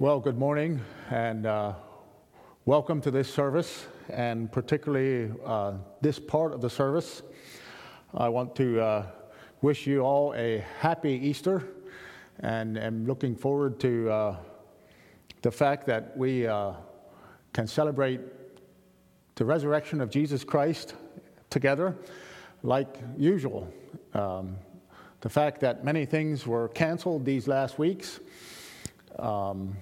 [0.00, 0.80] Well, good morning
[1.10, 1.74] and uh,
[2.64, 7.20] welcome to this service, and particularly uh, this part of the service.
[8.14, 9.06] I want to uh,
[9.60, 11.68] wish you all a happy Easter
[12.38, 14.36] and am looking forward to uh,
[15.42, 16.72] the fact that we uh,
[17.52, 18.22] can celebrate
[19.34, 20.94] the resurrection of Jesus Christ
[21.50, 21.94] together
[22.62, 23.70] like usual.
[24.14, 24.56] Um,
[25.20, 28.18] the fact that many things were canceled these last weeks.
[29.18, 29.76] Um,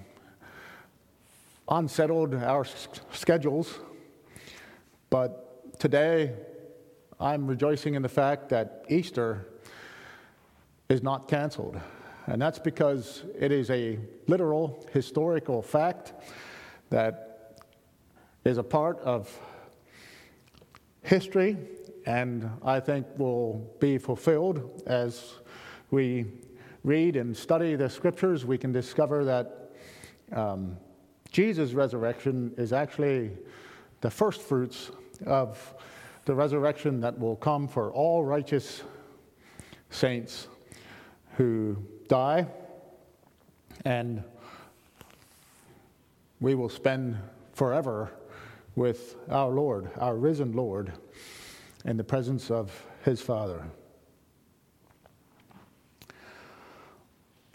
[1.69, 2.65] unsettled our
[3.11, 3.79] schedules.
[5.09, 6.33] But today,
[7.19, 9.47] I'm rejoicing in the fact that Easter
[10.89, 11.79] is not canceled.
[12.25, 16.13] And that's because it is a literal historical fact
[16.89, 17.59] that
[18.45, 19.29] is a part of
[21.03, 21.57] history
[22.05, 25.35] and I think will be fulfilled as
[25.91, 26.25] we
[26.83, 28.45] read and study the scriptures.
[28.45, 29.71] We can discover that
[30.31, 30.77] um,
[31.31, 33.31] Jesus' resurrection is actually
[34.01, 34.91] the first fruits
[35.25, 35.73] of
[36.25, 38.83] the resurrection that will come for all righteous
[39.89, 40.47] saints
[41.35, 42.47] who die,
[43.85, 44.23] and
[46.39, 47.17] we will spend
[47.53, 48.11] forever
[48.75, 50.93] with our Lord, our risen Lord,
[51.85, 53.63] in the presence of his Father.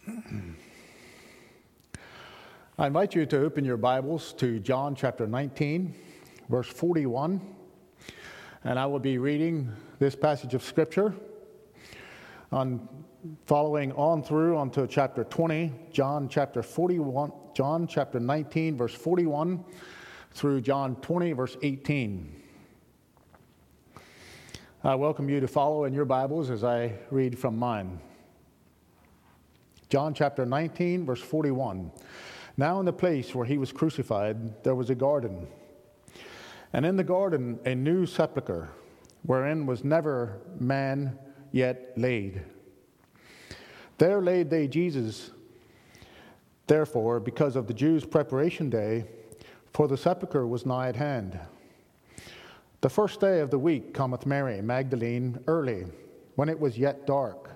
[2.77, 5.95] I invite you to open your Bibles to John chapter 19,
[6.49, 7.41] verse 41.
[8.65, 11.15] And I will be reading this passage of Scripture
[12.51, 12.89] on
[13.47, 19.65] following on through onto chapter 20, John chapter 41, John chapter 19, verse 41
[20.33, 22.43] through John 20, verse 18.
[24.83, 28.01] I welcome you to follow in your Bibles as I read from mine.
[29.91, 31.93] John chapter 19, verse 41.
[32.57, 35.49] Now, in the place where he was crucified, there was a garden.
[36.73, 38.69] And in the garden, a new sepulchre,
[39.23, 41.19] wherein was never man
[41.51, 42.43] yet laid.
[43.99, 45.31] There laid they Jesus,
[46.67, 49.05] therefore, because of the Jews' preparation day,
[49.73, 51.39] for the sepulchre was nigh at hand.
[52.81, 55.87] The first day of the week cometh Mary Magdalene early,
[56.37, 57.51] when it was yet dark,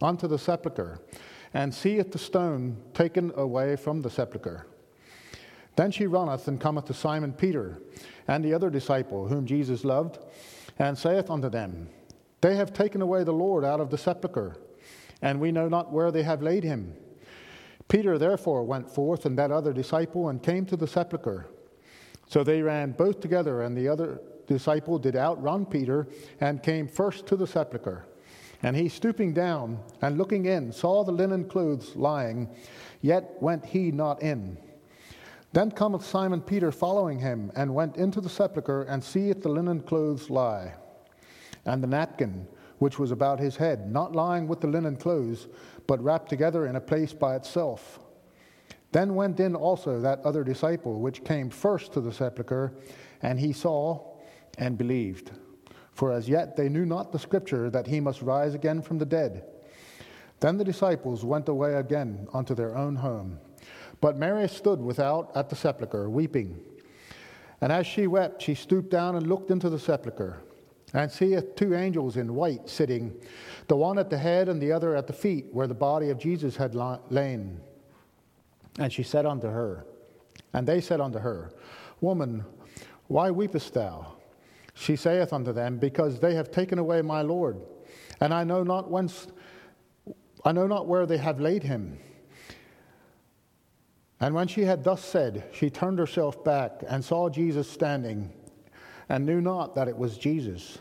[0.00, 1.00] unto the sepulchre
[1.56, 4.66] and seeth the stone taken away from the sepulchre.
[5.74, 7.80] Then she runneth and cometh to Simon Peter
[8.28, 10.18] and the other disciple whom Jesus loved,
[10.78, 11.88] and saith unto them,
[12.42, 14.58] They have taken away the Lord out of the sepulchre,
[15.22, 16.92] and we know not where they have laid him.
[17.88, 21.48] Peter therefore went forth and that other disciple and came to the sepulchre.
[22.28, 26.06] So they ran both together, and the other disciple did outrun Peter
[26.38, 28.04] and came first to the sepulchre.
[28.62, 32.48] And he, stooping down and looking in, saw the linen clothes lying,
[33.00, 34.58] yet went he not in.
[35.52, 39.80] Then cometh Simon Peter following him, and went into the sepulchre, and seeth the linen
[39.80, 40.74] clothes lie,
[41.64, 42.46] and the napkin
[42.78, 45.48] which was about his head, not lying with the linen clothes,
[45.86, 48.00] but wrapped together in a place by itself.
[48.92, 52.74] Then went in also that other disciple, which came first to the sepulchre,
[53.22, 54.16] and he saw
[54.58, 55.30] and believed
[55.96, 59.06] for as yet they knew not the scripture that he must rise again from the
[59.06, 59.44] dead.
[60.40, 63.38] Then the disciples went away again unto their own home.
[64.02, 66.60] But Mary stood without at the sepulchre, weeping.
[67.62, 70.42] And as she wept, she stooped down and looked into the sepulchre,
[70.92, 73.18] and seeth two angels in white sitting,
[73.66, 76.18] the one at the head and the other at the feet, where the body of
[76.18, 77.58] Jesus had lain.
[78.78, 79.86] And she said unto her,
[80.52, 81.52] and they said unto her,
[82.02, 82.44] Woman,
[83.06, 84.15] why weepest thou?
[84.78, 87.60] She saith unto them, Because they have taken away my Lord,
[88.20, 89.26] and I know not whence,
[90.44, 91.98] I know not where they have laid him.
[94.20, 98.30] And when she had thus said, she turned herself back and saw Jesus standing,
[99.08, 100.78] and knew not that it was Jesus.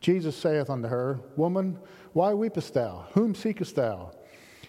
[0.00, 1.78] Jesus saith unto her, Woman,
[2.14, 3.08] why weepest thou?
[3.12, 4.12] Whom seekest thou?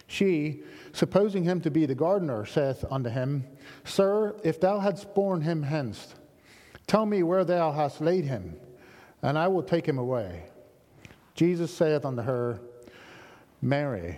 [0.07, 3.45] She, supposing him to be the gardener, saith unto him,
[3.85, 6.13] Sir, if thou hadst borne him hence,
[6.87, 8.55] Tell me where thou hast laid him,
[9.21, 10.43] and I will take him away.
[11.35, 12.59] Jesus saith unto her,
[13.61, 14.17] Mary.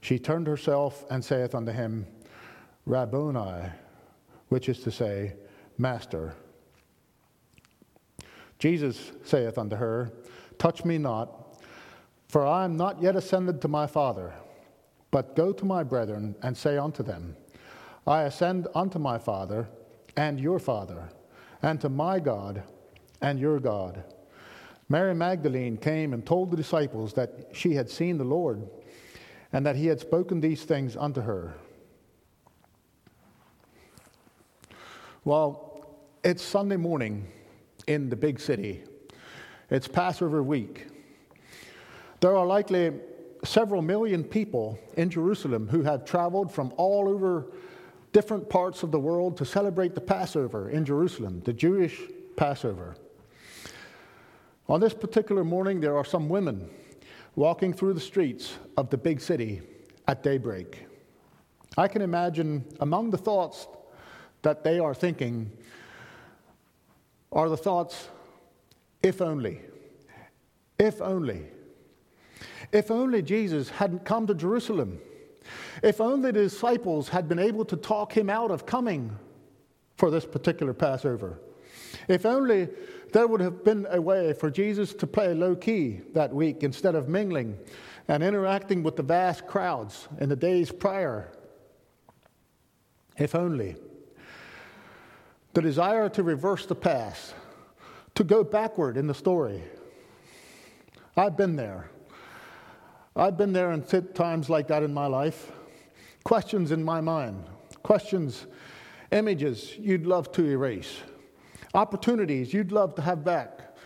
[0.00, 2.06] She turned herself and saith unto him,
[2.84, 3.70] Rabboni,
[4.48, 5.34] which is to say,
[5.78, 6.34] Master.
[8.58, 10.12] Jesus saith unto her,
[10.58, 11.60] Touch me not,
[12.28, 14.32] for I am not yet ascended to my Father,
[15.10, 17.36] but go to my brethren and say unto them,
[18.06, 19.68] I ascend unto my Father
[20.16, 21.08] and your Father,
[21.62, 22.62] and to my God
[23.20, 24.02] and your God.
[24.88, 28.68] Mary Magdalene came and told the disciples that she had seen the Lord
[29.52, 31.54] and that he had spoken these things unto her.
[35.24, 37.26] Well, it's Sunday morning
[37.86, 38.84] in the big city.
[39.70, 40.86] It's Passover week.
[42.20, 42.92] There are likely
[43.44, 47.52] several million people in Jerusalem who have traveled from all over
[48.16, 52.00] different parts of the world to celebrate the Passover in Jerusalem, the Jewish
[52.34, 52.96] Passover.
[54.70, 56.70] On this particular morning, there are some women
[57.34, 59.60] walking through the streets of the big city
[60.08, 60.86] at daybreak.
[61.76, 63.66] I can imagine among the thoughts
[64.40, 65.52] that they are thinking
[67.32, 68.08] are the thoughts,
[69.02, 69.60] if only,
[70.78, 71.42] if only,
[72.72, 75.00] if only Jesus hadn't come to Jerusalem,
[75.82, 79.16] if only the disciples had been able to talk him out of coming
[79.96, 81.40] for this particular Passover,
[82.08, 82.68] if only
[83.12, 86.94] there would have been a way for Jesus to play low key that week instead
[86.94, 87.56] of mingling
[88.08, 91.32] and interacting with the vast crowds in the days prior.
[93.16, 93.76] If only.
[95.54, 97.34] The desire to reverse the past,
[98.14, 99.62] to go backward in the story.
[101.16, 101.90] I've been there.
[103.14, 103.82] I've been there in
[104.12, 105.50] times like that in my life.
[106.26, 107.44] Questions in my mind,
[107.84, 108.46] questions,
[109.12, 110.96] images you'd love to erase
[111.72, 113.76] opportunities you'd love to have back,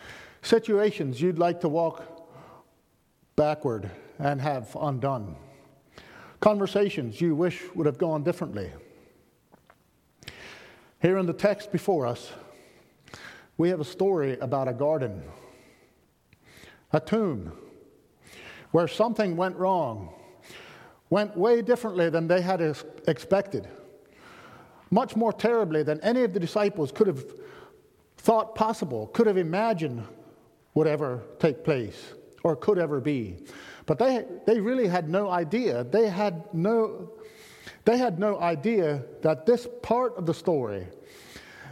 [0.41, 2.03] situations you'd like to walk
[3.37, 5.37] backward and have undone,
[6.41, 8.71] conversations you wish would have gone differently.
[11.03, 12.33] Here in the text before us,
[13.59, 15.23] we have a story about a garden,
[16.91, 17.53] a tomb,
[18.71, 20.15] where something went wrong,
[21.11, 22.61] went way differently than they had
[23.09, 23.69] expected,
[24.91, 27.25] much more terribly than any of the disciples could have
[28.17, 30.05] thought possible, could have imagined
[30.75, 32.15] would ever take place
[32.45, 33.37] or could ever be.
[33.87, 35.85] But they, they really had no idea.
[35.85, 37.11] They had no,
[37.85, 40.87] they had no idea that this part of the story,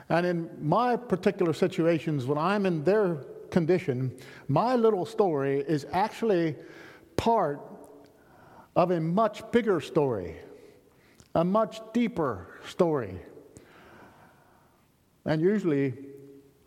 [0.08, 3.16] and in my particular situations, when I'm in their
[3.50, 4.16] condition,
[4.48, 6.56] my little story is actually
[7.16, 7.60] part
[8.78, 10.36] of a much bigger story,
[11.34, 13.18] a much deeper story.
[15.24, 15.94] And usually,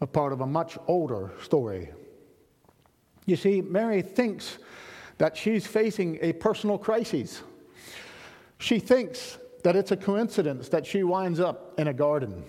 [0.02, 1.90] a part of a much older story.
[3.26, 4.58] You see, Mary thinks
[5.20, 7.44] that she's facing a personal crisis.
[8.58, 12.44] She thinks that it's a coincidence that she winds up in a garden.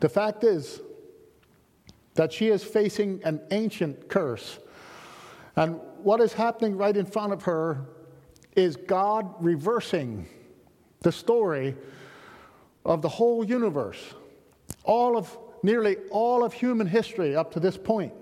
[0.00, 0.82] The fact is
[2.16, 4.58] that she is facing an ancient curse.
[5.54, 7.86] And what is happening right in front of her
[8.56, 10.26] is God reversing
[11.00, 11.76] the story
[12.84, 14.14] of the whole universe.
[14.84, 18.12] All of nearly all of human history up to this point.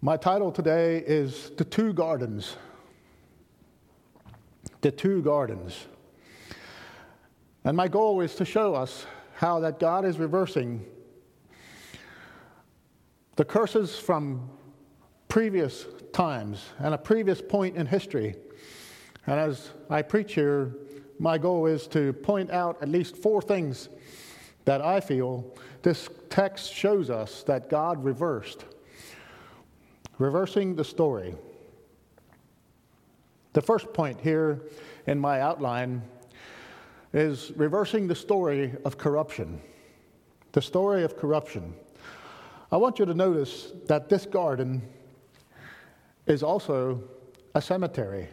[0.00, 2.56] My title today is The Two Gardens.
[4.80, 5.86] The Two Gardens.
[7.64, 10.84] And my goal is to show us how that God is reversing
[13.36, 14.50] the curses from
[15.32, 18.34] previous times and a previous point in history.
[19.26, 20.76] And as I preach here,
[21.18, 23.88] my goal is to point out at least four things
[24.66, 25.50] that I feel
[25.80, 28.66] this text shows us that God reversed.
[30.18, 31.34] Reversing the story.
[33.54, 34.60] The first point here
[35.06, 36.02] in my outline
[37.14, 39.62] is reversing the story of corruption.
[40.52, 41.72] The story of corruption.
[42.70, 44.82] I want you to notice that this garden
[46.26, 47.02] is also
[47.54, 48.28] a cemetery.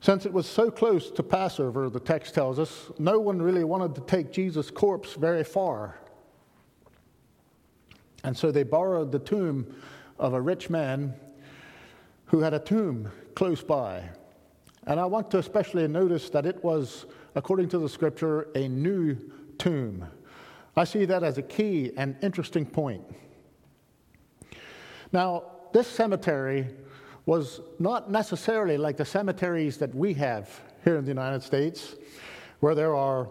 [0.00, 3.94] Since it was so close to Passover, the text tells us, no one really wanted
[3.96, 5.98] to take Jesus' corpse very far.
[8.24, 9.74] And so they borrowed the tomb
[10.18, 11.14] of a rich man
[12.26, 14.08] who had a tomb close by.
[14.86, 19.16] And I want to especially notice that it was, according to the scripture, a new
[19.58, 20.06] tomb.
[20.76, 23.02] I see that as a key and interesting point.
[25.12, 25.44] Now,
[25.78, 26.66] this cemetery
[27.24, 31.94] was not necessarily like the cemeteries that we have here in the United States,
[32.58, 33.28] where there are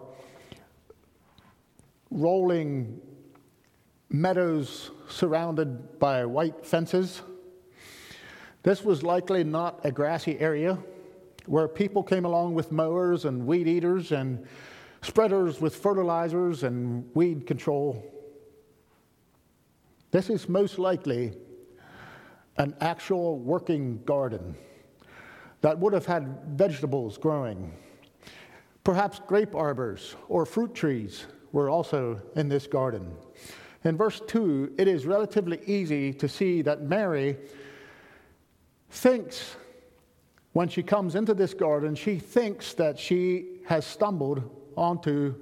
[2.10, 2.98] rolling
[4.08, 7.20] meadows surrounded by white fences.
[8.62, 10.78] This was likely not a grassy area
[11.44, 14.46] where people came along with mowers and weed eaters and
[15.02, 18.02] spreaders with fertilizers and weed control.
[20.12, 21.34] This is most likely
[22.58, 24.54] an actual working garden
[25.60, 27.72] that would have had vegetables growing.
[28.84, 33.12] Perhaps grape arbors or fruit trees were also in this garden.
[33.84, 37.36] In verse 2, it is relatively easy to see that Mary
[38.90, 39.56] thinks
[40.52, 45.34] when she comes into this garden, she thinks that she has stumbled onto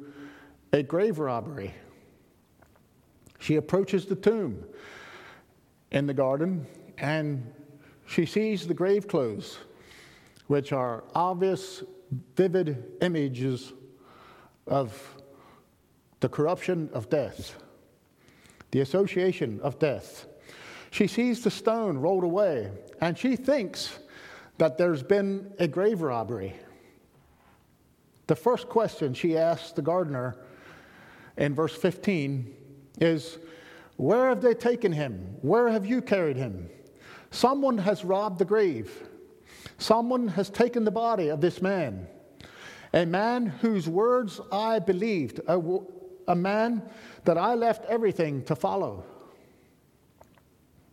[0.73, 1.73] a grave robbery.
[3.39, 4.65] She approaches the tomb
[5.91, 6.67] in the garden
[6.99, 7.53] and
[8.07, 9.59] she sees the grave clothes,
[10.47, 11.83] which are obvious,
[12.37, 13.73] vivid images
[14.67, 15.17] of
[16.21, 17.57] the corruption of death,
[18.71, 20.27] the association of death.
[20.91, 23.99] She sees the stone rolled away and she thinks
[24.59, 26.55] that there's been a grave robbery.
[28.27, 30.37] The first question she asks the gardener
[31.37, 32.55] in verse 15
[33.01, 33.39] is
[33.97, 35.37] Where have they taken him?
[35.43, 36.71] Where have you carried him?
[37.37, 39.07] Someone has robbed the grave.
[39.77, 42.07] Someone has taken the body of this man,
[42.95, 45.61] a man whose words I believed, a,
[46.29, 46.83] a man
[47.27, 49.05] that I left everything to follow.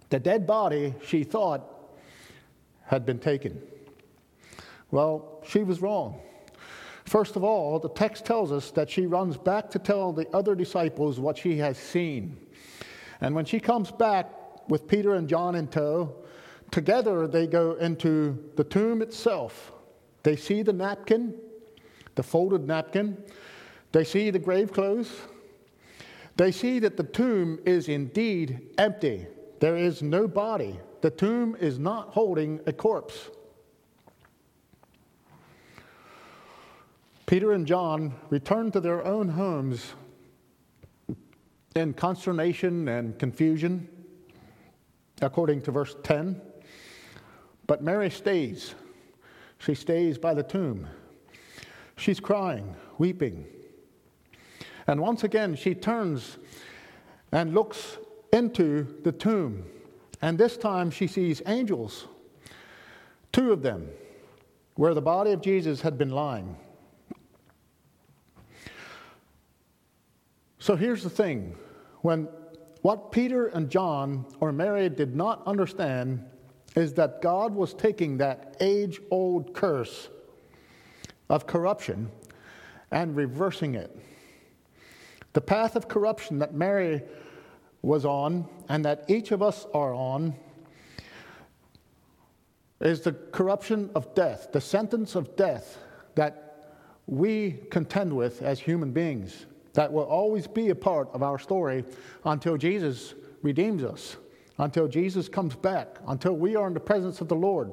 [0.09, 1.63] The dead body, she thought,
[2.87, 3.61] had been taken.
[4.91, 6.19] Well, she was wrong.
[7.05, 10.55] First of all, the text tells us that she runs back to tell the other
[10.55, 12.35] disciples what she has seen.
[13.21, 14.29] And when she comes back
[14.67, 16.13] with Peter and John in tow,
[16.73, 19.71] together they go into the tomb itself.
[20.23, 21.35] They see the napkin,
[22.15, 23.23] the folded napkin.
[23.91, 25.11] They see the grave clothes.
[26.35, 29.27] They see that the tomb is indeed empty.
[29.59, 30.79] There is no body.
[31.01, 33.29] The tomb is not holding a corpse.
[37.27, 39.93] Peter and John return to their own homes
[41.75, 43.87] in consternation and confusion,
[45.21, 46.41] according to verse 10.
[47.67, 48.75] But Mary stays.
[49.59, 50.87] She stays by the tomb.
[51.95, 53.45] She's crying, weeping.
[54.87, 56.37] And once again, she turns
[57.31, 57.97] and looks
[58.31, 59.65] into the tomb.
[60.21, 62.07] And this time she sees angels,
[63.31, 63.89] two of them,
[64.75, 66.57] where the body of Jesus had been lying.
[70.59, 71.55] So here's the thing
[72.01, 72.27] when
[72.81, 76.25] what Peter and John or Mary did not understand
[76.75, 80.09] is that God was taking that age old curse
[81.29, 82.09] of corruption
[82.91, 83.95] and reversing it.
[85.33, 87.01] The path of corruption that Mary
[87.81, 90.35] was on and that each of us are on
[92.79, 95.77] is the corruption of death, the sentence of death
[96.15, 96.75] that
[97.07, 101.83] we contend with as human beings that will always be a part of our story
[102.25, 104.17] until Jesus redeems us,
[104.57, 107.71] until Jesus comes back, until we are in the presence of the Lord.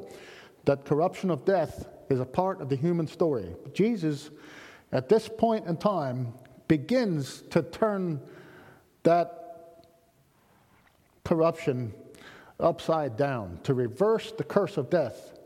[0.65, 3.55] That corruption of death is a part of the human story.
[3.73, 4.31] Jesus,
[4.93, 6.33] at this point in time,
[6.69, 8.21] begins to turn
[9.03, 9.87] that
[11.25, 11.93] corruption
[12.59, 15.39] upside down, to reverse the curse of death.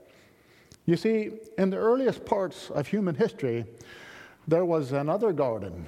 [0.86, 3.64] You see, in the earliest parts of human history,
[4.46, 5.86] there was another garden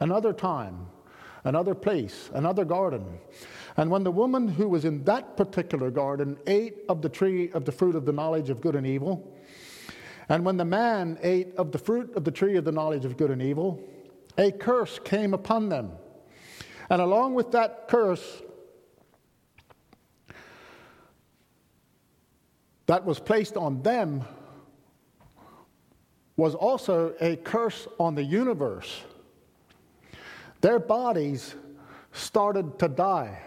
[0.00, 0.86] another time,
[1.44, 3.18] another place, another garden.
[3.76, 7.64] And when the woman who was in that particular garden ate of the tree of
[7.64, 9.36] the fruit of the knowledge of good and evil,
[10.28, 13.16] and when the man ate of the fruit of the tree of the knowledge of
[13.16, 13.82] good and evil,
[14.38, 15.92] a curse came upon them.
[16.88, 18.42] And along with that curse,
[22.86, 24.24] that was placed on them
[26.36, 29.02] was also a curse on the universe
[30.64, 31.56] their bodies
[32.12, 33.38] started to die.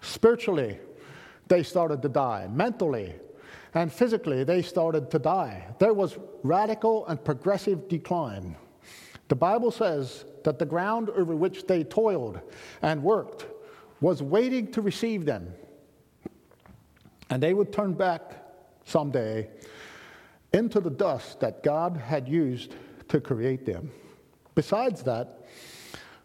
[0.00, 0.80] Spiritually,
[1.46, 2.48] they started to die.
[2.50, 3.14] Mentally
[3.74, 5.64] and physically, they started to die.
[5.78, 8.56] There was radical and progressive decline.
[9.28, 12.40] The Bible says that the ground over which they toiled
[12.82, 13.46] and worked
[14.00, 15.54] was waiting to receive them.
[17.30, 18.22] And they would turn back
[18.86, 19.48] someday
[20.52, 22.74] into the dust that God had used
[23.06, 23.92] to create them.
[24.56, 25.38] Besides that,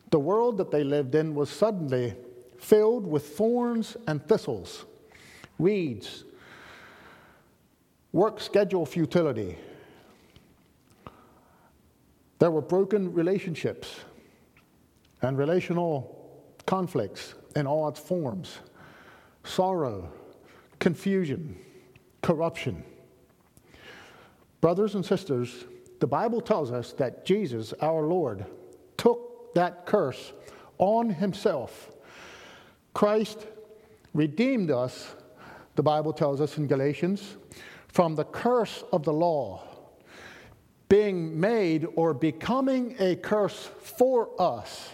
[0.09, 2.15] the world that they lived in was suddenly
[2.57, 4.85] filled with thorns and thistles,
[5.57, 6.23] weeds,
[8.11, 9.57] work schedule futility.
[12.39, 14.01] There were broken relationships
[15.21, 16.13] and relational
[16.65, 18.59] conflicts in all its forms
[19.43, 20.11] sorrow,
[20.79, 21.57] confusion,
[22.21, 22.83] corruption.
[24.59, 25.63] Brothers and sisters,
[25.99, 28.45] the Bible tells us that Jesus, our Lord,
[29.57, 30.33] that curse
[30.77, 31.91] on himself.
[32.93, 33.47] Christ
[34.13, 35.15] redeemed us,
[35.73, 37.37] the Bible tells us in Galatians,
[37.87, 39.63] from the curse of the law,
[40.89, 44.89] being made or becoming a curse for us,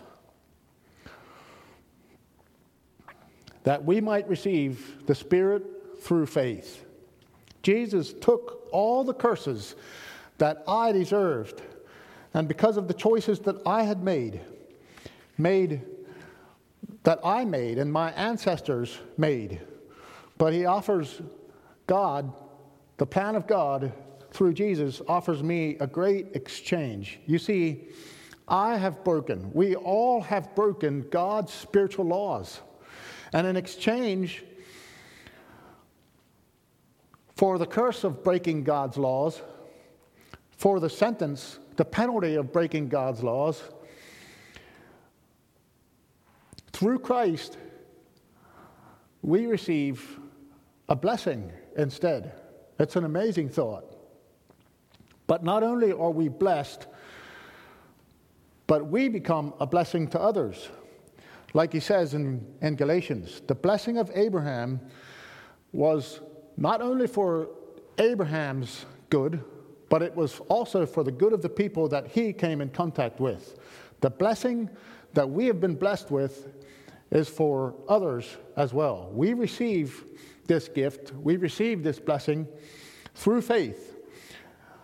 [3.64, 5.66] that we might receive the Spirit
[6.00, 6.86] through faith.
[7.64, 9.76] Jesus took all the curses
[10.38, 11.62] that I deserved,
[12.34, 14.40] and because of the choices that I had made,
[15.38, 15.82] made
[17.04, 19.62] that I made and my ancestors made.
[20.38, 21.22] But he offers
[21.88, 22.32] God,
[22.98, 23.94] the plan of God
[24.32, 27.20] through Jesus, offers me a great exchange.
[27.26, 27.90] You see,
[28.48, 32.62] I have broken, we all have broken God's spiritual laws.
[33.32, 34.44] And in exchange
[37.36, 39.42] for the curse of breaking God's laws,
[40.58, 43.62] for the sentence, the penalty of breaking God's laws,
[46.84, 47.58] through Christ,
[49.22, 50.20] we receive
[50.90, 52.34] a blessing instead.
[52.78, 53.86] It's an amazing thought.
[55.26, 56.88] But not only are we blessed,
[58.68, 60.68] but we become a blessing to others.
[61.54, 64.82] Like he says in, in Galatians, the blessing of Abraham
[65.72, 66.20] was
[66.58, 67.48] not only for
[67.98, 69.42] Abraham's good,
[69.88, 73.22] but it was also for the good of the people that he came in contact
[73.22, 73.58] with.
[74.02, 74.70] The blessing
[75.14, 76.50] that we have been blessed with
[77.14, 79.10] is for others as well.
[79.14, 80.04] We receive
[80.48, 82.48] this gift, we receive this blessing
[83.14, 83.96] through faith.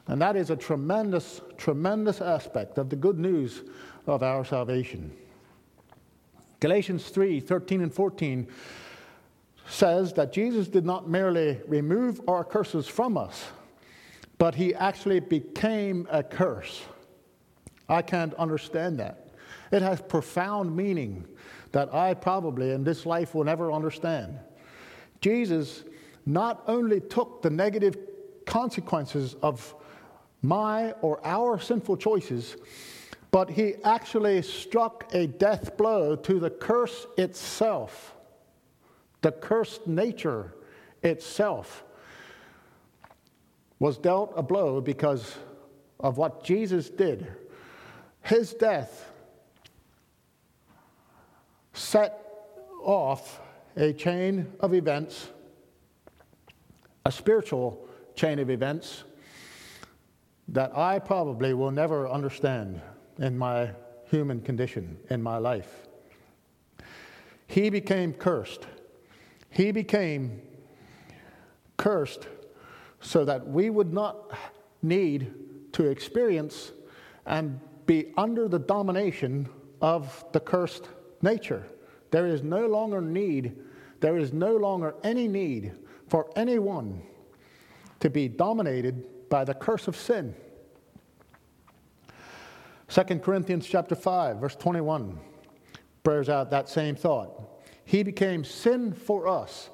[0.08, 3.64] And that is a tremendous, tremendous aspect of the good news
[4.08, 5.12] of our salvation.
[6.60, 8.48] Galatians 3 13 and 14
[9.68, 13.46] says that Jesus did not merely remove our curses from us,
[14.38, 16.82] but he actually became a curse.
[17.88, 19.30] I can't understand that.
[19.72, 21.26] It has profound meaning
[21.72, 24.40] that I probably in this life will never understand.
[25.22, 25.84] Jesus
[26.26, 27.98] not only took the negative
[28.46, 29.76] consequences of
[30.42, 32.56] my or our sinful choices,
[33.32, 38.16] but he actually struck a death blow to the curse itself,
[39.22, 40.56] the cursed nature
[41.04, 41.84] itself
[43.80, 45.36] was dealt a blow because
[46.00, 47.28] of what Jesus did.
[48.22, 49.12] His death
[51.80, 52.26] set
[52.84, 53.40] off
[53.78, 55.30] a chain of events,
[57.06, 59.04] a spiritual chain of events
[60.50, 62.82] that I probably will never understand
[63.18, 63.72] in my
[64.10, 65.88] human condition in my life.
[67.48, 68.68] He became cursed.
[69.50, 70.42] He became
[71.78, 72.28] cursed
[73.00, 74.32] so that we would not
[74.82, 75.34] need
[75.74, 76.72] to experience
[77.26, 79.48] and be under the domination
[79.82, 80.90] of the cursed
[81.22, 81.66] nature.
[82.12, 83.56] There is no longer need,
[84.00, 85.74] there is no longer any need
[86.08, 87.02] for anyone
[88.00, 90.34] to be dominated by the curse of sin.
[92.88, 95.20] 2 Corinthians chapter 5 verse 21
[96.04, 97.62] bears out that same thought.
[97.86, 99.70] He became sin for us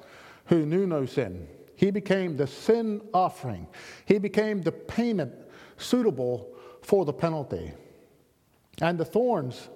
[0.46, 1.48] who knew no sin.
[1.76, 3.66] He became the sin offering.
[4.06, 5.32] He became the payment
[5.76, 7.72] suitable for the penalty.
[8.80, 9.68] And the thorns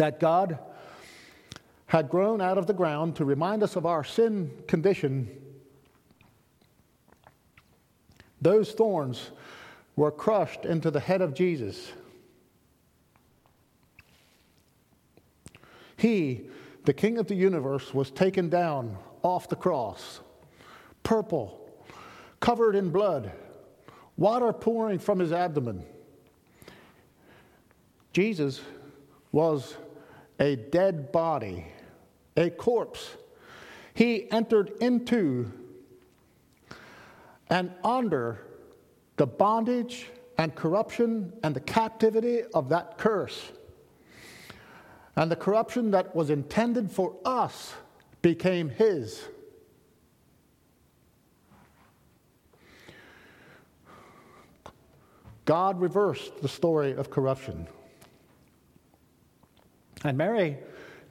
[0.00, 0.58] that God
[1.84, 5.28] had grown out of the ground to remind us of our sin condition,
[8.40, 9.30] those thorns
[9.96, 11.92] were crushed into the head of Jesus.
[15.98, 16.48] He,
[16.86, 20.20] the King of the universe, was taken down off the cross,
[21.02, 21.70] purple,
[22.40, 23.32] covered in blood,
[24.16, 25.84] water pouring from his abdomen.
[28.14, 28.62] Jesus
[29.30, 29.76] was
[30.40, 31.66] a dead body,
[32.36, 33.10] a corpse.
[33.94, 35.52] He entered into
[37.50, 38.40] and under
[39.16, 40.06] the bondage
[40.38, 43.52] and corruption and the captivity of that curse.
[45.16, 47.74] And the corruption that was intended for us
[48.22, 49.22] became his.
[55.44, 57.66] God reversed the story of corruption.
[60.04, 60.58] And Mary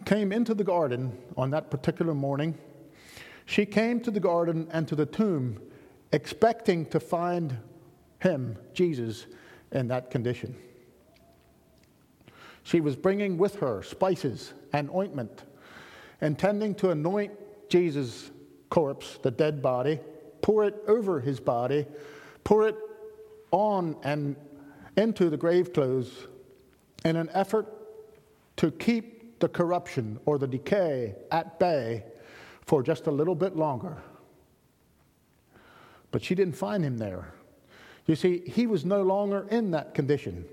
[0.06, 2.58] came into the garden on that particular morning.
[3.46, 5.62] She came to the garden and to the tomb
[6.12, 7.58] expecting to find
[8.20, 9.28] him, Jesus,
[9.72, 10.56] in that condition.
[12.64, 15.44] She was bringing with her spices and ointment,
[16.22, 17.32] intending to anoint
[17.70, 18.32] Jesus'
[18.70, 20.00] corpse, the dead body,
[20.42, 21.86] pour it over his body,
[22.44, 22.76] pour it
[23.52, 24.36] on and
[24.98, 26.28] into the grave clothes
[27.06, 27.79] in an effort
[28.60, 32.04] to keep the corruption or the decay at bay
[32.66, 33.96] for just a little bit longer.
[36.12, 37.34] But she didn't find him there.
[38.06, 40.44] You see, he was no longer in that condition.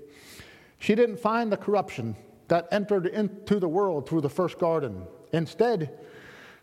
[0.79, 2.15] She didn't find the corruption
[2.47, 5.05] that entered into the world through the first garden.
[5.33, 5.99] Instead,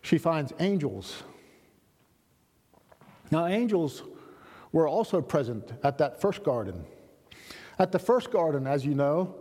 [0.00, 1.24] she finds angels.
[3.30, 4.02] Now, angels
[4.72, 6.86] were also present at that first garden.
[7.78, 9.34] At the first garden, as you know,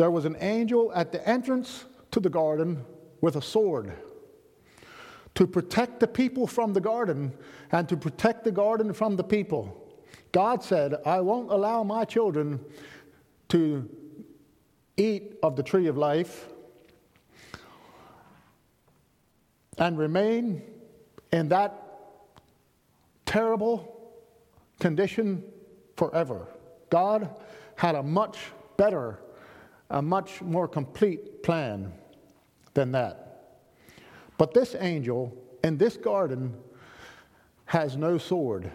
[0.00, 2.86] there was an angel at the entrance to the garden
[3.20, 3.92] with a sword
[5.34, 7.30] to protect the people from the garden
[7.70, 9.94] and to protect the garden from the people.
[10.32, 12.64] God said, I won't allow my children
[13.50, 13.86] to
[14.96, 16.48] eat of the tree of life
[19.76, 20.62] and remain
[21.30, 21.74] in that
[23.26, 24.14] terrible
[24.78, 25.44] condition
[25.98, 26.48] forever.
[26.88, 27.28] God
[27.76, 28.38] had a much
[28.78, 29.18] better,
[29.90, 31.92] a much more complete plan
[32.74, 33.58] than that.
[34.38, 36.54] But this angel in this garden
[37.66, 38.70] has no sword.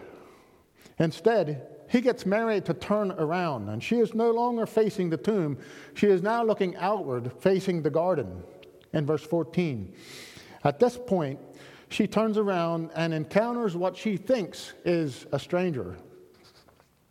[0.98, 5.58] Instead, he gets Mary to turn around, and she is no longer facing the tomb.
[5.94, 8.42] She is now looking outward, facing the garden.
[8.92, 9.94] In verse 14.
[10.64, 11.38] At this point,
[11.90, 15.96] she turns around and encounters what she thinks is a stranger.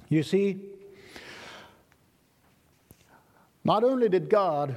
[0.09, 0.71] You see,
[3.65, 4.75] not only did God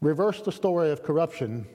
[0.00, 1.66] reverse the story of corruption,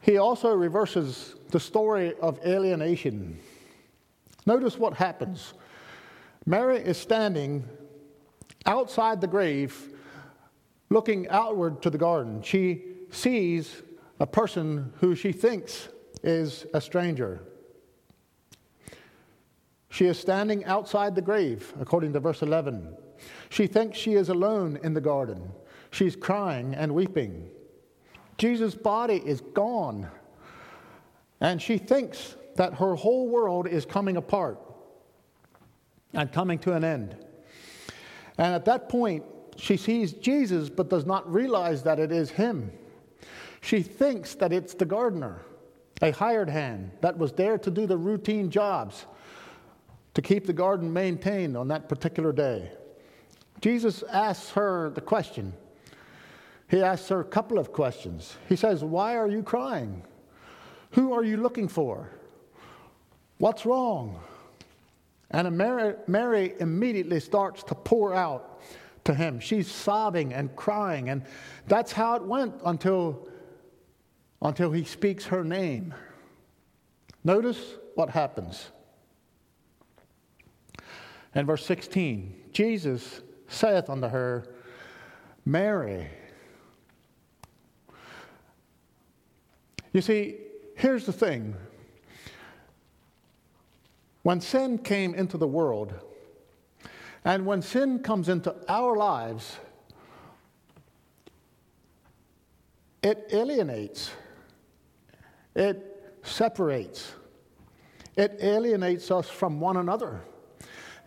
[0.00, 3.38] he also reverses the story of alienation.
[4.46, 5.52] Notice what happens.
[6.46, 7.64] Mary is standing
[8.66, 9.90] outside the grave,
[10.88, 12.42] looking outward to the garden.
[12.42, 13.82] She sees
[14.18, 15.88] a person who she thinks
[16.22, 17.42] is a stranger.
[19.90, 22.96] She is standing outside the grave, according to verse 11.
[23.52, 25.52] She thinks she is alone in the garden.
[25.90, 27.50] She's crying and weeping.
[28.38, 30.08] Jesus' body is gone.
[31.38, 34.58] And she thinks that her whole world is coming apart
[36.14, 37.14] and coming to an end.
[38.38, 39.22] And at that point,
[39.58, 42.72] she sees Jesus but does not realize that it is him.
[43.60, 45.42] She thinks that it's the gardener
[46.00, 49.04] a hired hand that was there to do the routine jobs
[50.14, 52.72] to keep the garden maintained on that particular day.
[53.62, 55.54] Jesus asks her the question.
[56.68, 58.36] He asks her a couple of questions.
[58.48, 60.02] He says, Why are you crying?
[60.90, 62.10] Who are you looking for?
[63.38, 64.18] What's wrong?
[65.30, 68.60] And Mary, Mary immediately starts to pour out
[69.04, 69.38] to him.
[69.38, 71.22] She's sobbing and crying, and
[71.66, 73.28] that's how it went until
[74.42, 75.94] until he speaks her name.
[77.22, 78.70] Notice what happens.
[81.34, 83.20] In verse 16, Jesus
[83.52, 84.44] saith unto her,
[85.44, 86.08] Mary.
[89.92, 90.38] You see,
[90.74, 91.54] here's the thing.
[94.22, 95.92] When sin came into the world,
[97.24, 99.56] and when sin comes into our lives,
[103.02, 104.10] it alienates
[105.54, 107.12] it separates,
[108.16, 110.22] it alienates us from one another,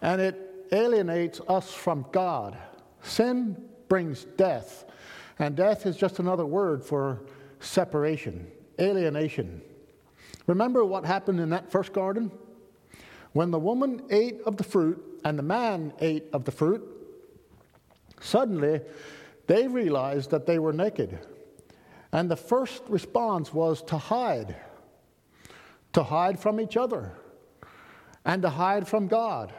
[0.01, 2.58] and it alienates us from God.
[3.01, 4.86] Sin brings death,
[5.39, 7.21] and death is just another word for
[7.60, 8.47] separation,
[8.80, 9.62] alienation.
[10.47, 12.32] Remember what happened in that first garden?
[13.34, 16.84] When the woman ate of the fruit and the man ate of the fruit,
[18.21, 18.82] suddenly
[19.47, 21.19] they realized that they were naked.
[22.12, 24.56] And the first response was to hide,
[25.93, 27.12] to hide from each other,
[28.23, 29.54] and to hide from God.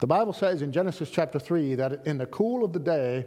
[0.00, 3.26] The Bible says in Genesis chapter 3 that in the cool of the day,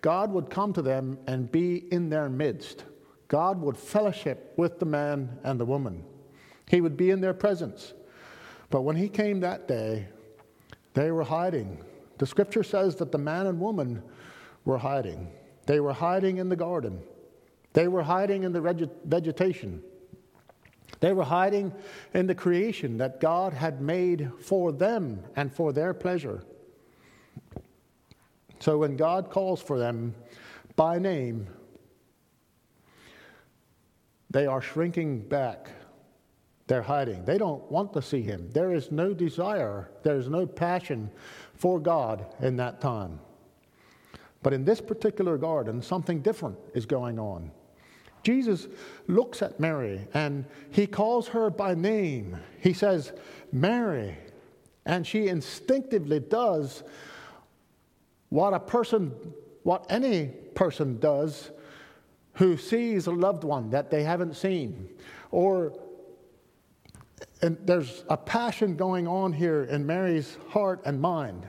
[0.00, 2.84] God would come to them and be in their midst.
[3.28, 6.04] God would fellowship with the man and the woman.
[6.68, 7.94] He would be in their presence.
[8.70, 10.08] But when he came that day,
[10.94, 11.82] they were hiding.
[12.18, 14.02] The scripture says that the man and woman
[14.64, 15.30] were hiding.
[15.66, 17.00] They were hiding in the garden.
[17.74, 19.82] They were hiding in the vegetation.
[21.00, 21.72] They were hiding
[22.14, 26.42] in the creation that God had made for them and for their pleasure.
[28.60, 30.14] So when God calls for them
[30.74, 31.46] by name,
[34.30, 35.70] they are shrinking back.
[36.66, 37.24] They're hiding.
[37.24, 38.50] They don't want to see Him.
[38.52, 41.10] There is no desire, there is no passion
[41.54, 43.20] for God in that time.
[44.42, 47.50] But in this particular garden, something different is going on.
[48.22, 48.68] Jesus
[49.06, 52.36] looks at Mary and he calls her by name.
[52.60, 53.12] He says,
[53.52, 54.16] Mary.
[54.86, 56.82] And she instinctively does
[58.30, 59.12] what a person,
[59.62, 61.50] what any person does
[62.34, 64.88] who sees a loved one that they haven't seen.
[65.30, 65.72] Or
[67.42, 71.46] and there's a passion going on here in Mary's heart and mind.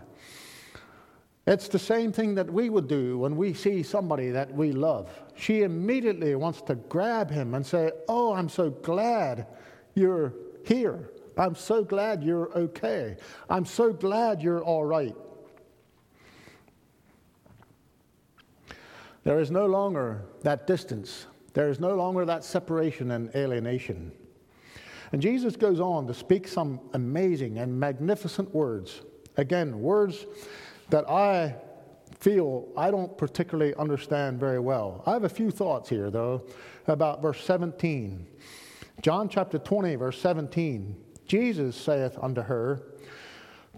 [1.49, 5.09] It's the same thing that we would do when we see somebody that we love.
[5.35, 9.47] She immediately wants to grab him and say, Oh, I'm so glad
[9.95, 11.09] you're here.
[11.35, 13.17] I'm so glad you're okay.
[13.49, 15.15] I'm so glad you're all right.
[19.23, 21.25] There is no longer that distance.
[21.55, 24.11] There is no longer that separation and alienation.
[25.13, 29.01] And Jesus goes on to speak some amazing and magnificent words.
[29.35, 30.27] Again, words
[30.89, 31.55] that I
[32.19, 35.03] feel I don't particularly understand very well.
[35.05, 36.43] I have a few thoughts here, though,
[36.87, 38.25] about verse 17.
[39.01, 40.95] John chapter 20, verse 17.
[41.25, 42.81] Jesus saith unto her,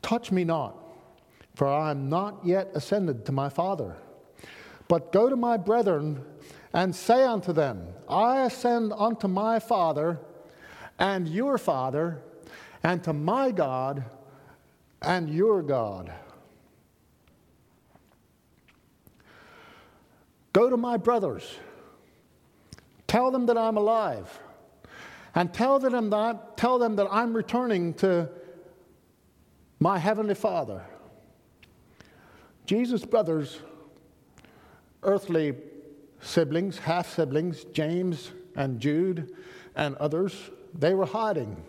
[0.02, 0.76] Touch me not,
[1.56, 3.96] for I am not yet ascended to my Father.
[4.88, 6.24] But go to my brethren
[6.74, 10.20] and say unto them, I ascend unto my Father
[10.98, 12.22] and your Father,
[12.84, 14.06] and to my God
[15.02, 16.12] and your God.
[20.54, 21.58] Go to my brothers.
[23.08, 24.40] Tell them that I'm alive.
[25.34, 28.30] And tell them that, tell them that I'm returning to
[29.80, 30.84] my Heavenly Father.
[32.66, 33.60] Jesus' brothers,
[35.04, 35.56] earthly
[36.22, 39.34] siblings, half siblings, James and Jude
[39.76, 41.64] and others, they were hiding,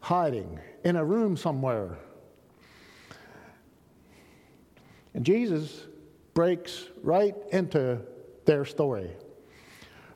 [0.00, 1.98] hiding in a room somewhere.
[5.14, 5.86] And Jesus
[6.34, 8.00] breaks right into
[8.44, 9.10] their story,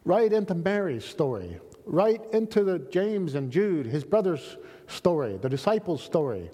[0.05, 6.03] right into Mary's story, right into the James and Jude, his brother's story, the disciples'
[6.03, 6.51] story.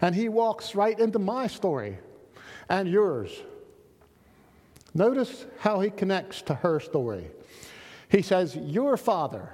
[0.00, 1.98] And he walks right into my story
[2.68, 3.30] and yours.
[4.94, 7.30] Notice how he connects to her story.
[8.08, 9.50] He says, Your father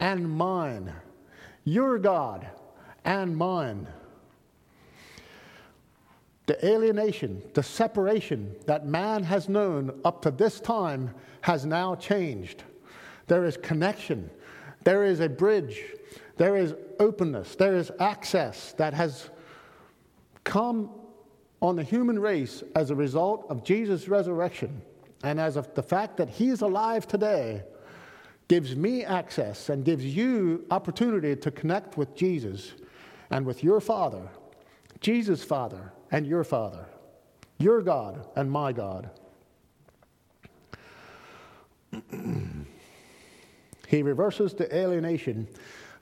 [0.00, 0.92] and mine,
[1.64, 2.48] your God
[3.04, 3.86] and mine.
[6.46, 12.64] The alienation, the separation that man has known up to this time has now changed.
[13.28, 14.28] There is connection,
[14.82, 15.80] there is a bridge,
[16.36, 19.30] there is openness, there is access that has
[20.44, 20.90] come
[21.60, 24.82] on the human race as a result of Jesus' resurrection
[25.22, 27.62] and as of the fact that he is alive today
[28.48, 32.72] gives me access and gives you opportunity to connect with Jesus
[33.30, 34.28] and with your Father,
[35.00, 36.86] Jesus' Father and your Father,
[37.58, 39.10] your God and my God.
[43.88, 45.48] he reverses the alienation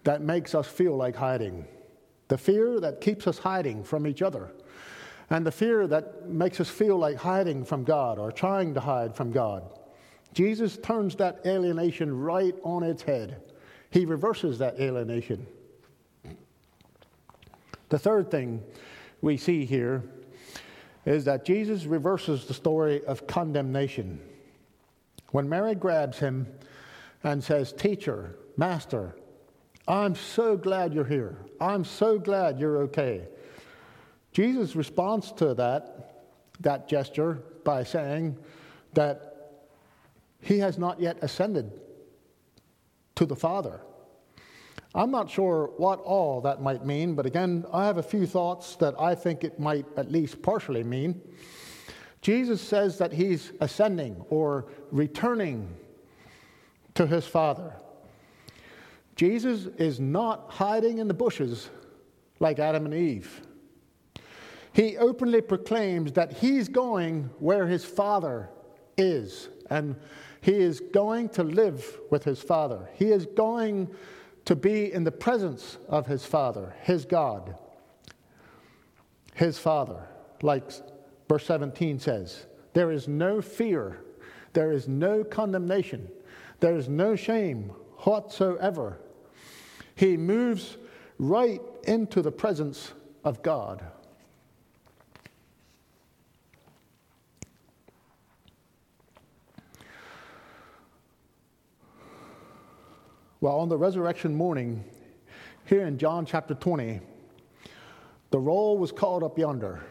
[0.05, 1.65] that makes us feel like hiding,
[2.29, 4.51] the fear that keeps us hiding from each other
[5.31, 9.15] and the fear that makes us feel like hiding from God or trying to hide
[9.15, 9.63] from God.
[10.35, 13.41] Jesus turns that alienation right on its head.
[13.91, 15.47] He reverses that alienation.
[17.89, 18.63] The third thing
[19.23, 20.05] we see here
[21.05, 24.21] is that Jesus reverses the story of condemnation.
[25.31, 26.47] When Mary grabs him
[27.23, 29.15] and says, Teacher, Master,
[29.89, 31.39] I'm so glad you're here.
[31.61, 33.27] I'm so glad you're okay.
[34.33, 36.27] Jesus responds to that,
[36.61, 38.37] that gesture by saying
[38.95, 39.63] that
[40.41, 41.73] he has not yet ascended
[43.17, 43.81] to the Father.
[44.95, 48.77] I'm not sure what all that might mean, but again, I have a few thoughts
[48.77, 51.21] that I think it might at least partially mean.
[52.23, 55.69] Jesus says that he's ascending or returning
[56.95, 57.75] to his Father.
[59.17, 61.71] Jesus is not hiding in the bushes
[62.41, 63.43] like Adam and Eve
[64.73, 68.49] he openly proclaims that he's going where his father
[68.97, 69.97] is, and
[70.41, 72.89] he is going to live with his father.
[72.95, 73.89] He is going
[74.51, 77.55] to be in the presence of his father, his God,
[79.33, 80.09] his father,
[80.43, 80.65] like
[81.29, 82.47] verse 17 says.
[82.73, 84.01] There is no fear,
[84.53, 86.09] there is no condemnation,
[86.59, 88.99] there is no shame whatsoever.
[89.95, 90.79] He moves
[91.21, 93.85] right into the presence of God.
[103.43, 104.85] Well, on the resurrection morning,
[105.65, 107.01] here in John chapter 20,
[108.31, 109.83] the roll was called up yonder.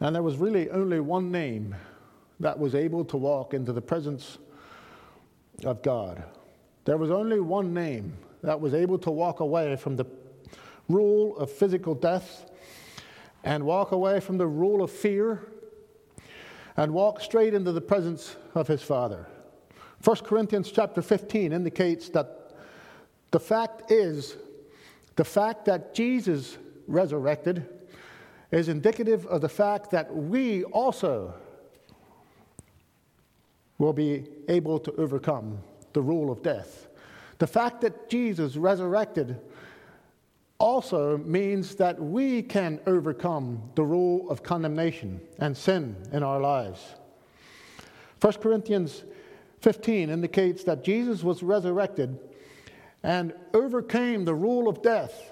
[0.00, 1.74] And there was really only one name
[2.40, 4.38] that was able to walk into the presence
[5.62, 6.24] of God.
[6.86, 10.06] There was only one name that was able to walk away from the
[10.88, 12.50] rule of physical death
[13.44, 15.52] and walk away from the rule of fear
[16.78, 19.26] and walk straight into the presence of his Father.
[20.04, 22.52] 1 Corinthians chapter 15 indicates that
[23.30, 24.36] the fact is,
[25.16, 26.56] the fact that Jesus
[26.86, 27.68] resurrected
[28.50, 31.34] is indicative of the fact that we also
[33.78, 35.58] will be able to overcome
[35.92, 36.88] the rule of death.
[37.38, 39.38] The fact that Jesus resurrected
[40.58, 46.94] also means that we can overcome the rule of condemnation and sin in our lives.
[48.20, 49.04] 1 Corinthians
[49.60, 52.18] 15 indicates that Jesus was resurrected
[53.02, 55.30] and overcame the rule of death.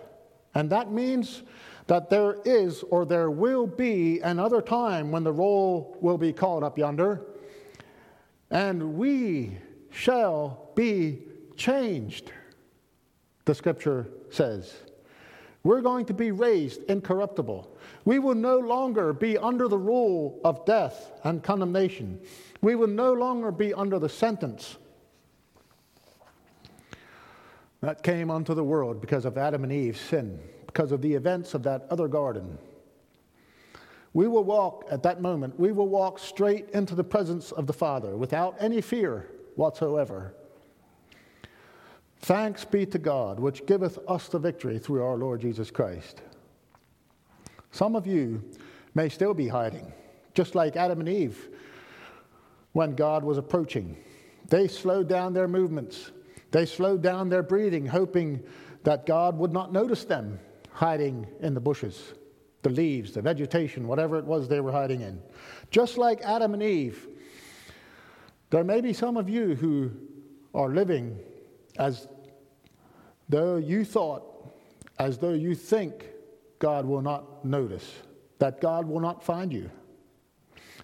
[0.55, 1.43] And that means
[1.87, 6.65] that there is or there will be another time when the roll will be called
[6.65, 7.23] up yonder,
[8.51, 9.59] and we
[9.91, 11.23] shall be
[11.57, 12.33] changed,
[13.45, 14.75] the scripture says.
[15.63, 17.77] We're going to be raised incorruptible.
[18.05, 22.21] We will no longer be under the rule of death and condemnation.
[22.67, 24.77] We will no longer be under the sentence
[27.81, 31.55] that came unto the world because of Adam and Eve's sin, because of the events
[31.55, 32.59] of that other garden.
[34.15, 37.73] We will walk at that moment, we will walk straight into the presence of the
[37.73, 40.35] Father without any fear whatsoever.
[42.19, 46.21] Thanks be to God, which giveth us the victory through our Lord Jesus Christ.
[47.71, 48.43] Some of you
[48.97, 49.93] may still be hiding,
[50.35, 51.49] just like Adam and Eve
[52.77, 53.97] when God was approaching.
[54.51, 56.13] They slowed down their movements,
[56.51, 58.43] they slowed down their breathing, hoping
[58.83, 60.39] that God would not notice them
[60.73, 62.13] hiding in the bushes,
[62.61, 65.23] the leaves, the vegetation, whatever it was they were hiding in.
[65.71, 67.09] Just like Adam and Eve,
[68.51, 69.91] there may be some of you who
[70.55, 71.19] are living
[71.79, 72.09] as
[73.31, 74.53] though you thought,
[74.99, 76.11] as though you think
[76.59, 77.91] God will not notice,
[78.39, 79.71] that God will not find you,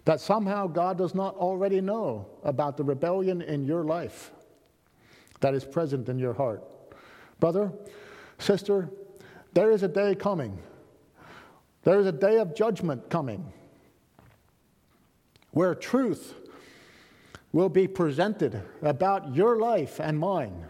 [0.04, 4.32] that somehow God does not already know about the rebellion in your life
[5.40, 6.62] that is present in your heart.
[7.38, 7.72] Brother,
[8.38, 8.90] sister,
[9.52, 10.58] there is a day coming.
[11.84, 13.52] There is a day of judgment coming
[15.50, 16.34] where truth
[17.52, 20.64] will be presented about your life and mine.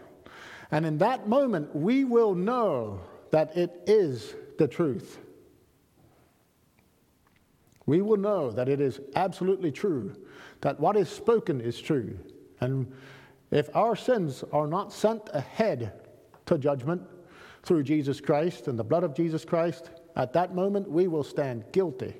[0.71, 2.99] And in that moment, we will know
[3.31, 5.19] that it is the truth.
[7.85, 10.15] We will know that it is absolutely true,
[10.61, 12.17] that what is spoken is true.
[12.61, 12.91] And
[13.51, 15.93] if our sins are not sent ahead
[16.45, 17.01] to judgment
[17.63, 21.65] through Jesus Christ and the blood of Jesus Christ, at that moment we will stand
[21.71, 22.13] guilty.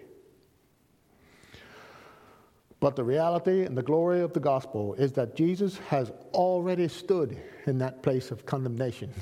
[2.80, 7.42] But the reality and the glory of the gospel is that Jesus has already stood
[7.66, 9.14] in that place of condemnation.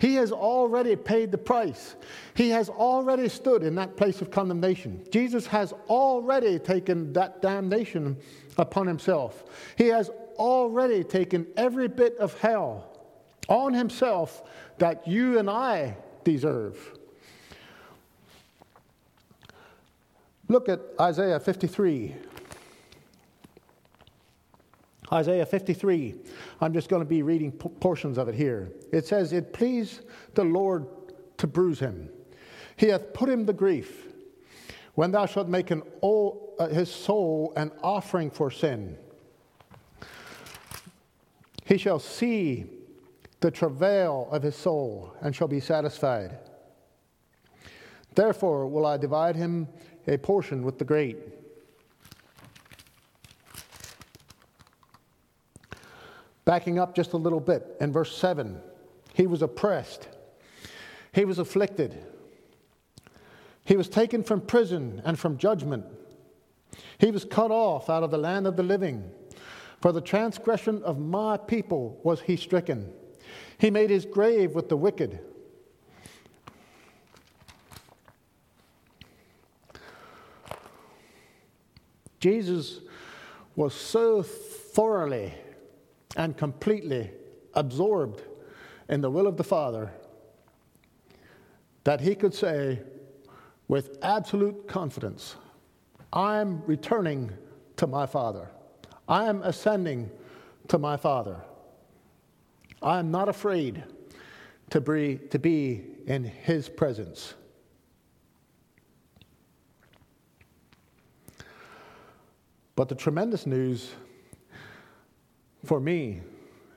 [0.00, 1.94] He has already paid the price.
[2.34, 5.04] He has already stood in that place of condemnation.
[5.12, 8.16] Jesus has already taken that damnation
[8.56, 9.44] upon himself.
[9.76, 12.98] He has already taken every bit of hell
[13.48, 14.42] on himself
[14.78, 16.78] that you and I deserve.
[20.48, 22.16] Look at Isaiah 53.
[25.12, 26.14] Isaiah 53.
[26.60, 28.72] I'm just going to be reading portions of it here.
[28.92, 30.02] It says, It pleased
[30.34, 30.86] the Lord
[31.38, 32.10] to bruise him.
[32.76, 34.06] He hath put him to grief.
[34.94, 38.96] When thou shalt make an old, uh, his soul an offering for sin,
[41.64, 42.66] he shall see
[43.40, 46.38] the travail of his soul and shall be satisfied.
[48.14, 49.68] Therefore will I divide him
[50.06, 51.18] a portion with the great
[56.50, 58.60] Backing up just a little bit, in verse 7,
[59.14, 60.08] he was oppressed,
[61.12, 61.96] he was afflicted,
[63.64, 65.84] he was taken from prison and from judgment,
[66.98, 69.12] he was cut off out of the land of the living.
[69.80, 72.92] For the transgression of my people was he stricken.
[73.56, 75.20] He made his grave with the wicked.
[82.18, 82.80] Jesus
[83.54, 85.32] was so thoroughly
[86.16, 87.10] and completely
[87.54, 88.22] absorbed
[88.88, 89.90] in the will of the Father
[91.84, 92.80] that he could say
[93.68, 95.36] with absolute confidence,
[96.12, 97.30] I'm returning
[97.76, 98.50] to my Father.
[99.08, 100.10] I am ascending
[100.68, 101.36] to my Father.
[102.82, 103.84] I am not afraid
[104.70, 107.34] to be, to be in his presence.
[112.74, 113.90] But the tremendous news
[115.64, 116.22] for me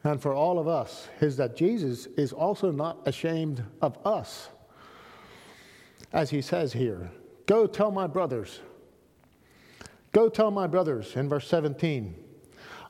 [0.03, 4.49] and for all of us is that Jesus is also not ashamed of us.
[6.11, 7.09] As he says here,
[7.45, 8.59] go tell my brothers.
[10.11, 12.15] Go tell my brothers in verse 17.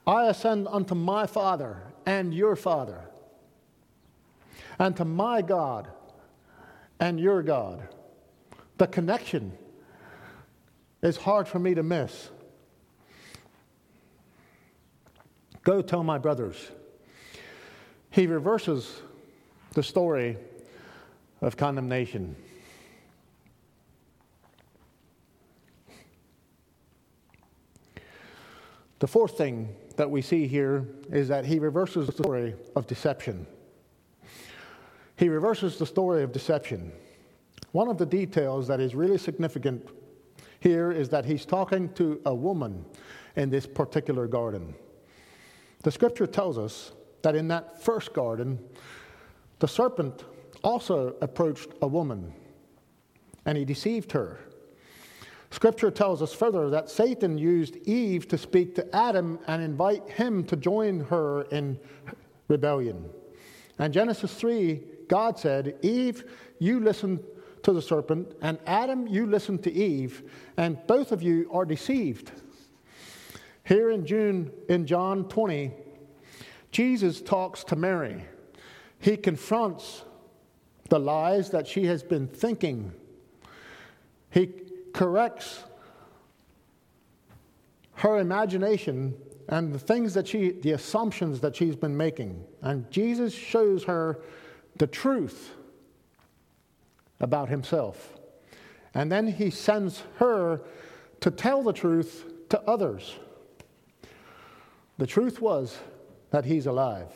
[0.05, 2.99] I ascend unto my Father and your Father,
[4.77, 5.87] and to my God
[6.99, 7.87] and your God.
[8.77, 9.53] The connection
[11.01, 12.31] is hard for me to miss.
[15.63, 16.71] Go tell my brothers.
[18.11, 19.01] he reverses
[19.73, 20.37] the story
[21.41, 22.35] of condemnation.
[28.99, 33.47] The fourth thing that we see here is that he reverses the story of deception.
[35.15, 36.91] He reverses the story of deception.
[37.71, 39.87] One of the details that is really significant
[40.59, 42.85] here is that he's talking to a woman
[43.35, 44.73] in this particular garden.
[45.83, 48.59] The scripture tells us that in that first garden,
[49.59, 50.23] the serpent
[50.63, 52.33] also approached a woman
[53.45, 54.39] and he deceived her.
[55.51, 60.43] Scripture tells us further that Satan used Eve to speak to Adam and invite him
[60.45, 61.77] to join her in
[62.47, 63.07] rebellion.
[63.77, 66.23] And Genesis 3, God said, Eve,
[66.59, 67.19] you listen
[67.63, 70.23] to the serpent, and Adam, you listen to Eve,
[70.57, 72.31] and both of you are deceived.
[73.63, 75.71] Here in June in John 20,
[76.71, 78.25] Jesus talks to Mary.
[78.99, 80.03] He confronts
[80.89, 82.91] the lies that she has been thinking.
[84.31, 84.51] He
[84.93, 85.63] corrects
[87.95, 89.15] her imagination
[89.47, 92.43] and the things that she, the assumptions that she's been making.
[92.61, 94.19] And Jesus shows her
[94.77, 95.51] the truth
[97.19, 98.13] about himself.
[98.93, 100.61] And then he sends her
[101.21, 103.15] to tell the truth to others.
[104.97, 105.77] The truth was
[106.29, 107.11] that he's alive.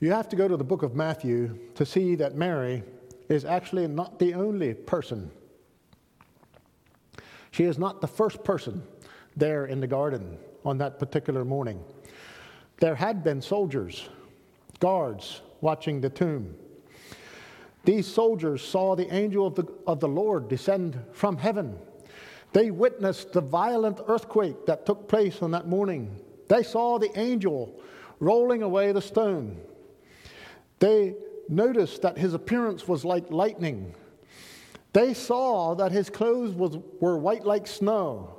[0.00, 2.82] you have to go to the book of Matthew to see that Mary
[3.28, 5.30] is actually not the only person.
[7.50, 8.82] She is not the first person
[9.36, 11.82] there in the garden on that particular morning.
[12.78, 14.08] There had been soldiers,
[14.78, 16.54] guards, watching the tomb.
[17.84, 21.78] These soldiers saw the angel of the, of the Lord descend from heaven
[22.52, 26.16] they witnessed the violent earthquake that took place on that morning.
[26.48, 27.80] They saw the angel
[28.18, 29.60] rolling away the stone.
[30.80, 31.14] They
[31.48, 33.94] noticed that his appearance was like lightning.
[34.92, 38.36] They saw that his clothes was, were white like snow.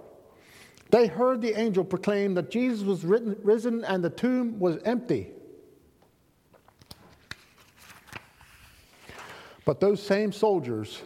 [0.90, 5.32] They heard the angel proclaim that Jesus was risen and the tomb was empty.
[9.72, 11.02] But those same soldiers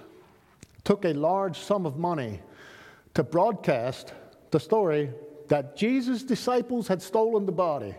[0.84, 2.41] took a large sum of money
[3.13, 4.11] to broadcast
[4.49, 5.11] the story
[5.49, 7.93] that Jesus' disciples had stolen the body.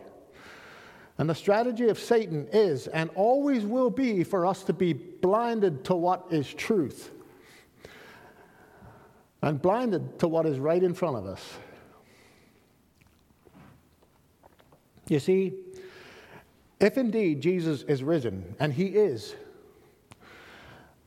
[1.18, 5.84] And the strategy of Satan is and always will be for us to be blinded
[5.84, 7.12] to what is truth
[9.42, 11.58] and blinded to what is right in front of us.
[15.06, 15.52] You see,
[16.80, 19.36] if indeed Jesus is risen, and he is,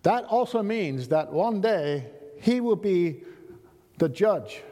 [0.09, 2.03] that also means that one day
[2.41, 3.21] he will be
[3.99, 4.63] the judge.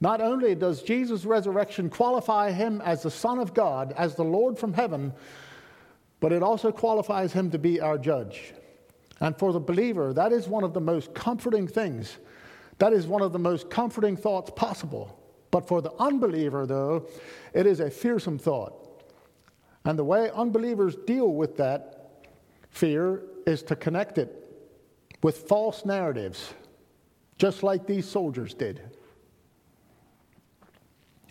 [0.00, 4.58] Not only does Jesus' resurrection qualify him as the Son of God, as the Lord
[4.58, 5.12] from heaven,
[6.18, 8.52] but it also qualifies him to be our judge.
[9.20, 12.18] And for the believer, that is one of the most comforting things.
[12.78, 15.16] That is one of the most comforting thoughts possible.
[15.52, 17.06] But for the unbeliever, though,
[17.54, 19.04] it is a fearsome thought.
[19.84, 22.26] And the way unbelievers deal with that
[22.70, 24.38] fear is to connect it
[25.22, 26.54] with false narratives
[27.38, 28.82] just like these soldiers did.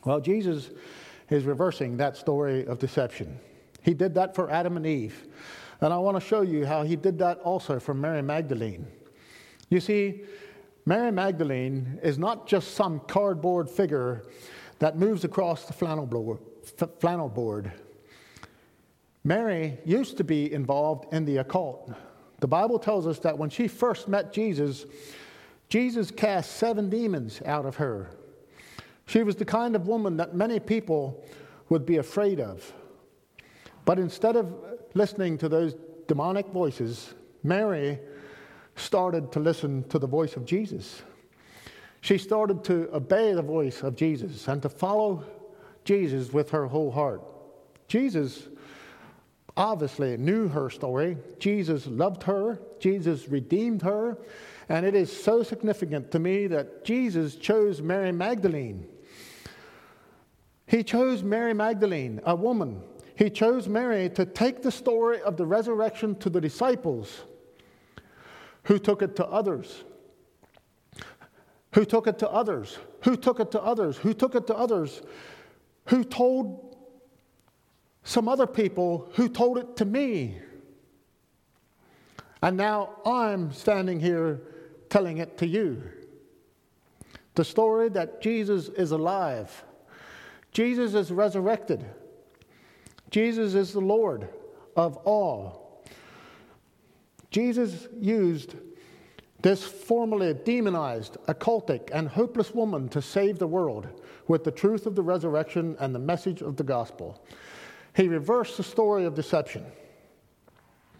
[0.05, 0.71] Well, Jesus
[1.29, 3.39] is reversing that story of deception.
[3.83, 5.27] He did that for Adam and Eve.
[5.81, 8.87] And I want to show you how he did that also for Mary Magdalene.
[9.69, 10.23] You see,
[10.85, 14.23] Mary Magdalene is not just some cardboard figure
[14.79, 16.39] that moves across the flannel board.
[16.99, 17.71] Flannel board.
[19.23, 21.91] Mary used to be involved in the occult.
[22.39, 24.85] The Bible tells us that when she first met Jesus,
[25.67, 28.09] Jesus cast seven demons out of her.
[29.05, 31.23] She was the kind of woman that many people
[31.69, 32.73] would be afraid of.
[33.85, 34.53] But instead of
[34.93, 35.75] listening to those
[36.07, 37.13] demonic voices,
[37.43, 37.99] Mary
[38.75, 41.01] started to listen to the voice of Jesus.
[42.01, 45.25] She started to obey the voice of Jesus and to follow
[45.83, 47.21] Jesus with her whole heart.
[47.87, 48.47] Jesus
[49.57, 51.17] obviously knew her story.
[51.39, 52.59] Jesus loved her.
[52.79, 54.17] Jesus redeemed her.
[54.69, 58.87] And it is so significant to me that Jesus chose Mary Magdalene.
[60.67, 62.81] He chose Mary Magdalene, a woman.
[63.15, 67.23] He chose Mary to take the story of the resurrection to the disciples,
[68.63, 69.83] who took it to others.
[71.73, 72.77] Who took it to others?
[73.01, 73.97] Who took it to others?
[73.97, 75.01] Who took it to others?
[75.87, 76.68] Who told
[78.09, 80.35] some other people who told it to me?
[82.41, 84.41] And now I'm standing here
[84.89, 85.83] telling it to you.
[87.35, 89.63] The story that Jesus is alive,
[90.51, 91.85] Jesus is resurrected,
[93.11, 94.27] Jesus is the Lord
[94.75, 95.85] of all.
[97.29, 98.55] Jesus used
[99.43, 103.87] this formerly demonized, occultic, and hopeless woman to save the world
[104.27, 107.23] with the truth of the resurrection and the message of the gospel.
[107.95, 109.65] He reversed the story of deception.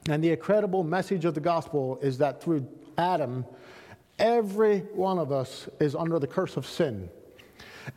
[0.09, 2.67] And the incredible message of the gospel is that through
[2.97, 3.45] Adam,
[4.17, 7.09] every one of us is under the curse of sin.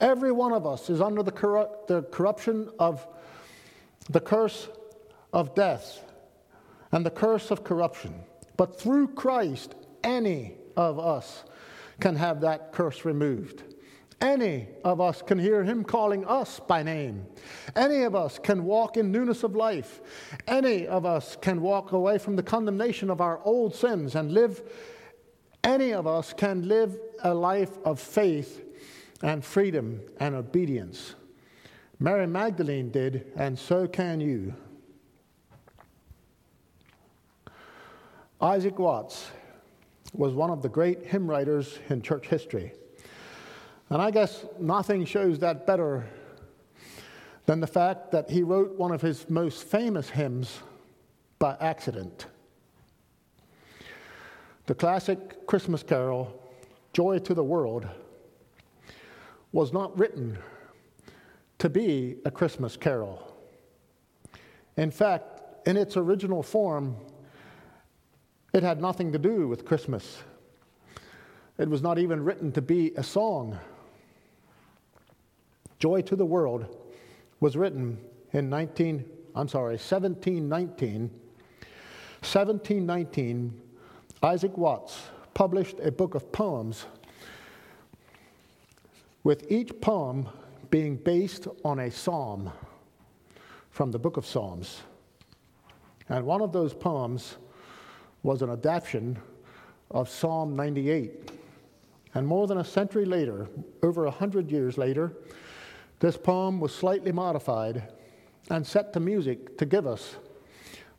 [0.01, 3.07] Every one of us is under the, corru- the corruption of
[4.11, 4.69] the curse
[5.33, 6.03] of death
[6.93, 8.15] and the curse of corruption.
[8.57, 9.75] But through Christ,
[10.05, 11.45] any of us
[12.01, 13.63] can have that curse removed.
[14.23, 17.27] Any of us can hear him calling us by name.
[17.75, 20.01] Any of us can walk in newness of life.
[20.47, 24.63] Any of us can walk away from the condemnation of our old sins and live.
[25.65, 28.63] Any of us can live a life of faith
[29.23, 31.17] and freedom and obedience.
[31.99, 34.55] Mary Magdalene did, and so can you.
[38.41, 39.33] Isaac Watts
[40.13, 42.73] was one of the great hymn writers in church history.
[43.93, 46.07] And I guess nothing shows that better
[47.45, 50.61] than the fact that he wrote one of his most famous hymns
[51.39, 52.25] by accident.
[54.65, 56.33] The classic Christmas carol,
[56.95, 57.87] Joy to the World,
[59.53, 60.39] was not written
[61.59, 63.37] to be a Christmas carol.
[64.79, 66.97] In fact, in its original form,
[68.55, 70.23] it had nothing to do with Christmas.
[71.59, 73.59] It was not even written to be a song.
[75.83, 76.65] Joy to the World
[77.41, 77.99] was written
[78.33, 79.05] in 19,
[79.35, 81.11] I'm sorry, 1719.
[82.21, 83.61] 1719,
[84.23, 85.01] Isaac Watts
[85.35, 86.87] published a book of poems
[89.25, 90.29] with each poem
[90.71, 92.53] being based on a psalm
[93.71, 94.83] from the book of Psalms.
[96.09, 97.39] And one of those poems
[98.23, 99.19] was an adaptation
[99.91, 101.33] of Psalm 98.
[102.15, 103.49] And more than a century later,
[103.83, 105.17] over a hundred years later,
[106.03, 107.81] this poem was slightly modified
[108.51, 110.17] and set to music to give us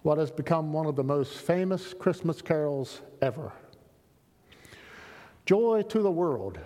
[0.01, 3.51] what has become one of the most famous Christmas carols ever.
[5.45, 6.58] Joy to the world,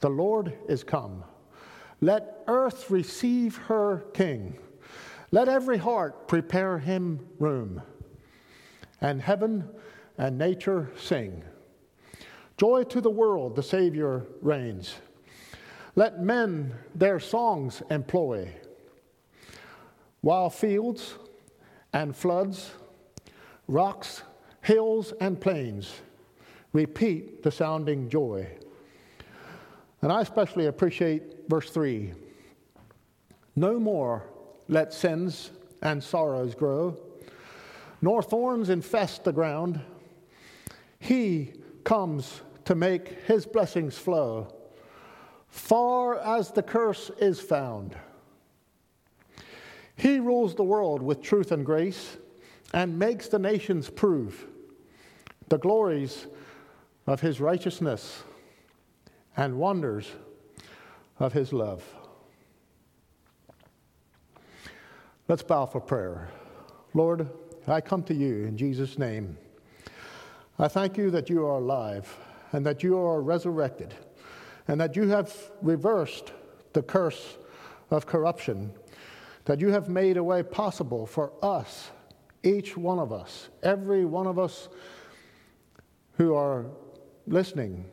[0.00, 1.24] the Lord is come.
[2.02, 4.58] Let earth receive her King.
[5.30, 7.80] Let every heart prepare him room.
[9.00, 9.66] And heaven
[10.18, 11.42] and nature sing.
[12.58, 14.96] Joy to the world, the Savior reigns.
[15.98, 18.54] Let men their songs employ,
[20.20, 21.16] while fields
[21.92, 22.70] and floods,
[23.66, 24.22] rocks,
[24.62, 25.92] hills, and plains
[26.72, 28.46] repeat the sounding joy.
[30.00, 32.12] And I especially appreciate verse 3
[33.56, 34.22] No more
[34.68, 35.50] let sins
[35.82, 36.96] and sorrows grow,
[38.00, 39.80] nor thorns infest the ground.
[41.00, 44.54] He comes to make his blessings flow
[45.48, 47.96] far as the curse is found.
[49.96, 52.16] He rules the world with truth and grace
[52.72, 54.46] and makes the nations prove
[55.48, 56.26] the glories
[57.06, 58.22] of his righteousness
[59.36, 60.10] and wonders
[61.18, 61.82] of his love.
[65.26, 66.28] Let's bow for prayer.
[66.94, 67.28] Lord,
[67.66, 69.36] I come to you in Jesus' name.
[70.58, 72.16] I thank you that you are alive
[72.52, 73.94] and that you are resurrected
[74.68, 76.32] and that you have reversed
[76.74, 77.38] the curse
[77.90, 78.70] of corruption,
[79.46, 81.90] that you have made a way possible for us,
[82.42, 84.68] each one of us, every one of us
[86.18, 86.66] who are
[87.26, 87.86] listening,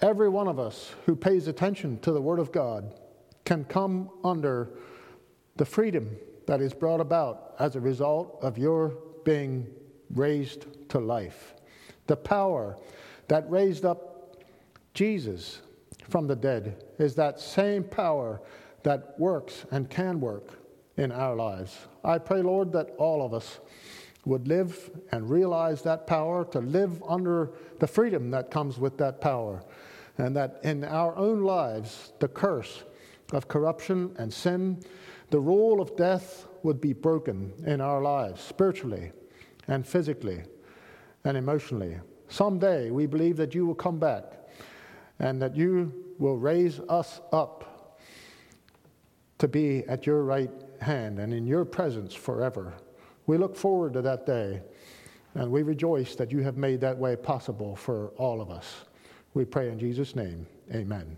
[0.00, 2.94] every one of us who pays attention to the Word of God
[3.44, 4.70] can come under
[5.56, 6.16] the freedom
[6.46, 9.66] that is brought about as a result of your being
[10.14, 11.54] raised to life.
[12.06, 12.78] The power
[13.28, 14.09] that raised up
[14.94, 15.60] Jesus
[16.08, 18.40] from the dead is that same power
[18.82, 20.58] that works and can work
[20.96, 21.78] in our lives.
[22.04, 23.60] I pray, Lord, that all of us
[24.24, 29.20] would live and realize that power, to live under the freedom that comes with that
[29.20, 29.62] power,
[30.18, 32.84] and that in our own lives, the curse
[33.32, 34.82] of corruption and sin,
[35.30, 39.12] the rule of death would be broken in our lives spiritually
[39.68, 40.42] and physically
[41.24, 41.96] and emotionally.
[42.28, 44.24] Someday we believe that you will come back
[45.20, 47.98] and that you will raise us up
[49.38, 50.50] to be at your right
[50.80, 52.74] hand and in your presence forever.
[53.26, 54.62] We look forward to that day
[55.34, 58.74] and we rejoice that you have made that way possible for all of us.
[59.34, 60.46] We pray in Jesus' name.
[60.74, 61.16] Amen.